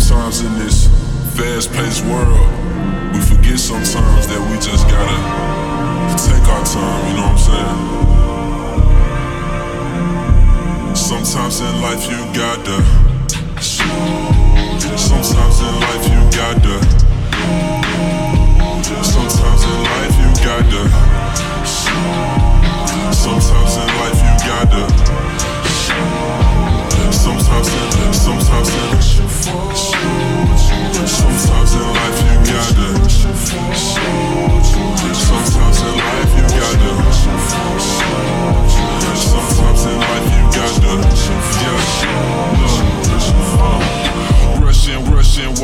Sometimes 0.00 0.40
in 0.40 0.54
this 0.58 0.88
fast 1.36 1.70
paced 1.72 2.04
world, 2.06 2.48
we 3.12 3.20
forget 3.20 3.58
sometimes 3.58 4.26
that 4.26 4.40
we 4.50 4.56
just 4.56 4.88
gotta 4.88 5.18
take 6.16 6.48
our 6.48 6.64
time, 6.64 7.08
you 7.08 7.14
know 7.16 7.28
what 7.28 7.32
I'm 7.32 7.38
saying? 7.38 7.76
Sometimes 10.96 11.60
in 11.60 11.82
life 11.82 12.08
you 12.10 12.16
gotta. 12.34 12.82
Sometimes 14.98 15.49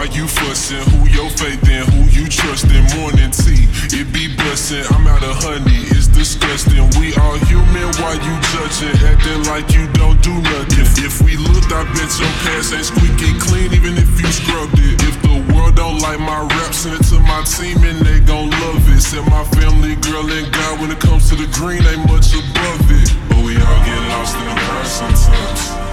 why 0.00 0.08
you 0.16 0.26
fussing? 0.26 0.80
Who 0.96 1.04
your 1.12 1.28
faith 1.28 1.60
in? 1.68 1.84
Who 1.92 2.08
you 2.08 2.24
trusting? 2.24 2.84
Morning 2.96 3.30
tea, 3.36 3.68
it 3.92 4.08
be 4.16 4.32
bussin'. 4.32 4.88
I'm 4.96 5.06
out 5.06 5.22
of 5.22 5.36
honey, 5.44 5.84
it's 5.92 6.08
disgusting. 6.08 6.88
We 6.96 7.12
all 7.20 7.36
human, 7.44 7.92
why 8.00 8.16
you 8.16 8.34
judging? 8.48 8.96
Acting 9.04 9.44
like 9.52 9.68
you 9.76 9.84
don't 9.92 10.16
do 10.24 10.32
nothing. 10.32 10.88
If, 11.04 11.20
we 11.20 11.36
looked, 11.36 11.68
I 11.68 11.84
bet 11.92 12.08
your 12.16 12.32
pants 12.48 12.72
ain't 12.72 12.88
squeaky 12.88 13.36
clean, 13.44 13.76
even 13.76 14.00
if 14.00 14.08
you 14.16 14.28
scrubbed 14.32 14.80
it. 14.80 14.96
If 15.04 15.20
the 15.20 15.36
world 15.52 15.76
don't 15.76 16.00
like 16.00 16.18
my 16.18 16.48
rap, 16.48 16.72
send 16.72 16.96
it 16.96 17.04
to 17.12 17.20
my 17.20 17.44
team 17.44 17.84
and 17.84 18.00
they 18.00 18.20
gon' 18.24 18.48
love 18.48 18.80
it. 18.88 19.04
Said 19.04 19.28
my 19.28 19.44
family, 19.52 20.00
girl, 20.00 20.24
and 20.24 20.48
God, 20.48 20.80
when 20.80 20.90
it 20.90 21.00
comes 21.00 21.28
to 21.28 21.36
the 21.36 21.48
green, 21.52 21.84
ain't 21.84 22.08
much 22.08 22.32
above 22.32 22.88
it. 22.88 23.08
But 23.28 23.44
we 23.44 23.52
all 23.60 23.80
get 23.84 24.00
lost 24.08 24.32
in 24.32 24.48
the 24.48 24.56
crowd 24.64 24.86
sometimes. 24.88 25.89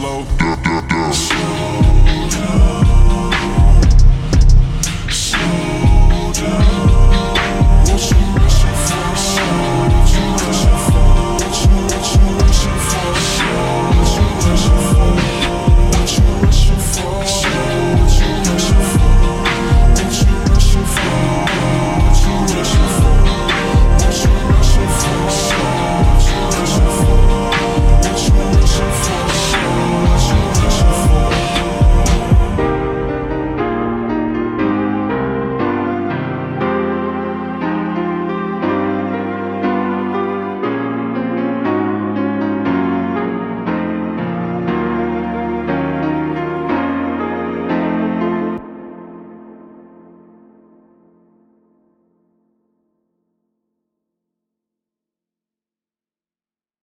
Trooper 0.00 0.49